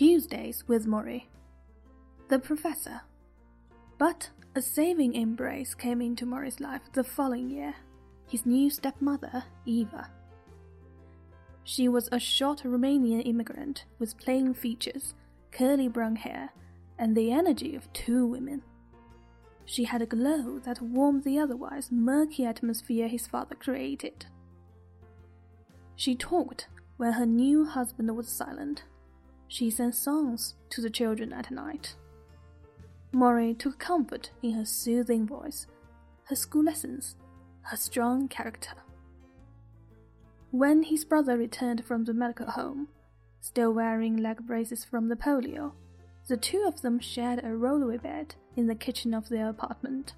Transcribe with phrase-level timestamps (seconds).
[0.00, 1.24] Tuesdays with Morrie.
[2.28, 3.02] The professor.
[3.98, 7.74] But a saving embrace came into Morrie's life the following year
[8.26, 10.08] his new stepmother, Eva.
[11.64, 15.12] She was a short Romanian immigrant with plain features,
[15.52, 16.48] curly brown hair,
[16.98, 18.62] and the energy of two women.
[19.66, 24.24] She had a glow that warmed the otherwise murky atmosphere his father created.
[25.94, 28.84] She talked when her new husband was silent.
[29.50, 31.96] She sang songs to the children at night.
[33.12, 35.66] Morrie took comfort in her soothing voice,
[36.26, 37.16] her school lessons,
[37.62, 38.74] her strong character.
[40.52, 42.86] When his brother returned from the medical home,
[43.40, 45.72] still wearing leg braces from the polio,
[46.28, 50.14] the two of them shared a rollaway bed in the kitchen of their apartment,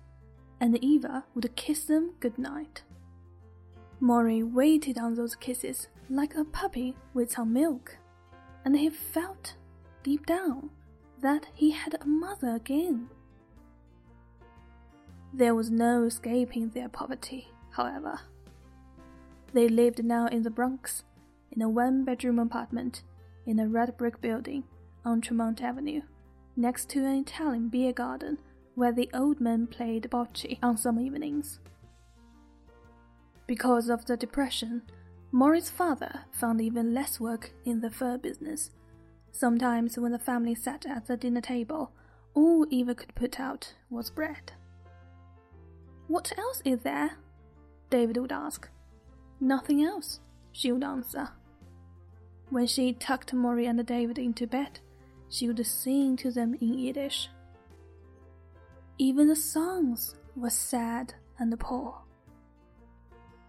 [0.60, 2.83] and Eva would kiss them good night.
[3.98, 7.96] Morrie waited on those kisses like a puppy waits on milk,
[8.65, 9.55] and he felt,
[10.02, 10.70] deep down,
[11.20, 13.09] that he had a mother again.
[15.33, 18.20] There was no escaping their poverty, however.
[19.53, 21.05] They lived now in the Bronx,
[21.51, 23.03] in a one bedroom apartment
[23.47, 24.64] in a red brick building
[25.05, 26.03] on Tremont Avenue,
[26.56, 28.39] next to an Italian beer garden
[28.75, 31.58] where the old men played bocce on some evenings.
[33.47, 34.83] Because of the depression,
[35.34, 38.70] Morrie's father found even less work in the fur business.
[39.30, 41.91] Sometimes, when the family sat at the dinner table,
[42.34, 44.52] all Eva could put out was bread.
[46.06, 47.12] What else is there?
[47.89, 48.69] David would ask.
[49.41, 50.20] Nothing else,
[50.52, 51.30] she would answer.
[52.50, 54.80] When she tucked Morrie and David into bed,
[55.30, 57.30] she would sing to them in Yiddish.
[58.98, 62.02] Even the songs were sad and poor.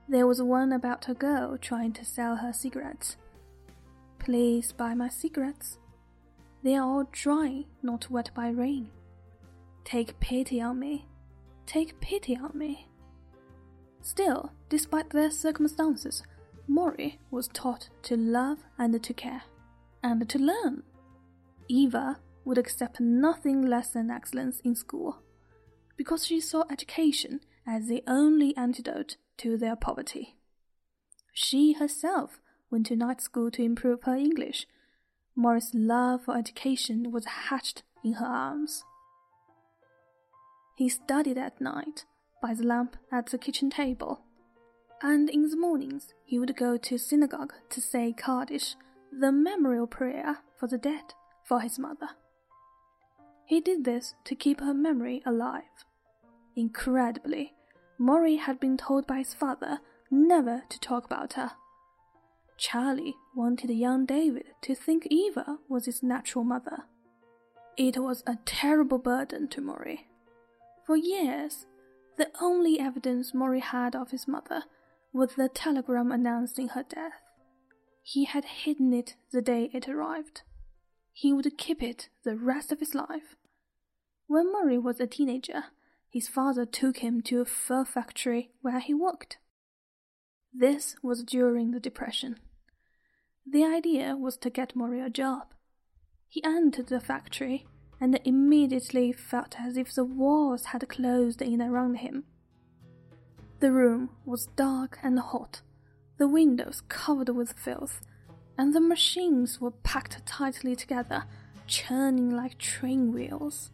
[0.08, 3.18] There was one about a girl trying to sell her cigarettes.
[4.20, 5.78] Please buy my cigarettes.
[6.62, 8.90] They are all dry, not wet by rain.
[9.86, 11.08] Take pity on me.
[11.66, 12.88] Take pity on me.
[14.02, 16.24] Still, despite their circumstances,
[16.70, 19.44] Morrie was taught to love and to care,
[20.02, 20.84] and to learn.
[21.70, 25.20] Eva would accept nothing less than excellence in school,
[25.96, 30.36] because she saw education as the only antidote to their poverty.
[31.34, 32.40] She herself
[32.70, 34.68] went to night school to improve her English.
[35.36, 38.84] Morrie's love for education was hatched in her arms.
[40.76, 42.06] He studied at night
[42.42, 44.22] by the lamp at the kitchen table,
[45.02, 48.76] and in the mornings he would go to synagogue to say Kaddish,
[49.12, 51.14] the memorial prayer for the dead,
[51.44, 52.10] for his mother.
[53.46, 55.86] He did this to keep her memory alive.
[56.56, 57.54] Incredibly,
[58.00, 61.52] Morrie had been told by his father never to talk about her.
[62.58, 66.86] Charlie wanted young David to think Eva was his natural mother.
[67.78, 70.06] It was a terrible burden to Morrie.
[70.86, 71.66] For years,
[72.18, 74.64] the only evidence Morrie had of his mother
[75.12, 77.22] was the telegram announcing her death.
[78.03, 80.42] He had hidden it the day it arrived.
[81.12, 83.36] He would keep it the rest of his life.
[84.28, 85.66] When Morrie was a teenager,
[86.13, 89.40] his father took him to a fur factory where he worked.
[90.53, 92.38] This was during the Depression.
[93.50, 95.47] The idea was to get Morrie a job.
[96.28, 97.66] He entered the factory
[98.00, 102.25] and immediately felt as if the walls had closed in around him.
[103.59, 105.62] The room was dark and hot,
[106.19, 108.02] the windows covered with filth,
[108.56, 111.23] and the machines were packed tightly together,
[111.66, 113.72] churning like train wheels.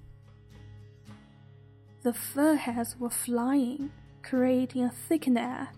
[2.01, 3.91] The fur hairs were flying,
[4.23, 5.69] creating a thickened air,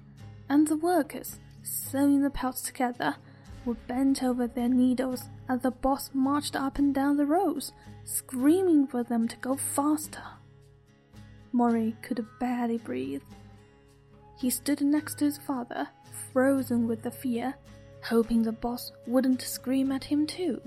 [0.49, 3.15] and the workers, sewing the pelts together,
[3.65, 7.71] were bent over their needles as the boss marched up and down the rows,
[8.05, 10.23] screaming for them to go faster.
[11.53, 13.23] Morrie could barely breathe.
[14.38, 15.88] He stood next to his father,
[16.31, 17.55] frozen with the fear,
[18.03, 20.62] hoping the boss wouldn't scream at him too.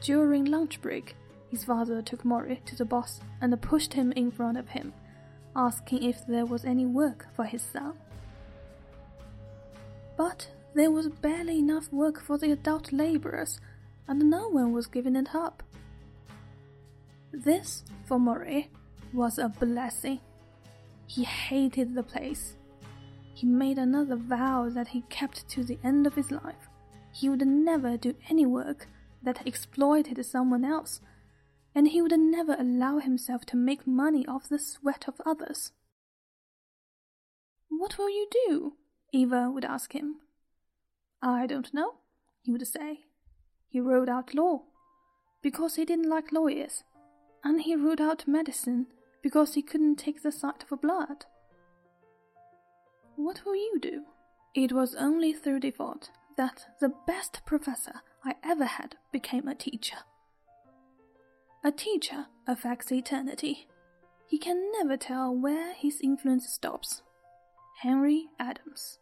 [0.00, 1.16] During lunch break,
[1.54, 4.92] his father took Morrie to the boss and pushed him in front of him,
[5.54, 7.92] asking if there was any work for his son.
[10.16, 13.60] But there was barely enough work for the adult laborers,
[14.08, 15.62] and no one was giving it up.
[17.32, 18.66] This, for Morrie,
[19.12, 20.18] was a blessing.
[21.06, 22.56] He hated the place.
[23.32, 26.68] He made another vow that he kept to the end of his life.
[27.12, 28.88] He would never do any work
[29.22, 31.00] that exploited someone else,
[31.74, 35.72] and he would never allow himself to make money off the sweat of others.
[37.68, 38.74] What will you do?
[39.12, 40.16] Eva would ask him.
[41.20, 41.94] I don't know,
[42.42, 43.00] he would say.
[43.68, 44.62] He wrote out law.
[45.42, 46.84] because he didn't like lawyers,
[47.44, 48.86] and he ruled out medicine
[49.22, 51.26] because he couldn't take the sight of blood.
[53.16, 54.04] What will you do?
[54.54, 59.98] It was only through default that the best professor I ever had became a teacher.
[61.66, 63.66] A teacher affects eternity.
[64.26, 67.00] He can never tell where his influence stops.
[67.80, 68.98] Henry Adams